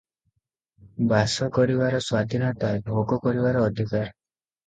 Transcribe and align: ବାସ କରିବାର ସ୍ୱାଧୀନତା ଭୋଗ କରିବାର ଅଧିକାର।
ବାସ 1.09 1.49
କରିବାର 1.57 1.99
ସ୍ୱାଧୀନତା 1.99 2.71
ଭୋଗ 2.87 3.19
କରିବାର 3.27 3.61
ଅଧିକାର। 3.67 4.09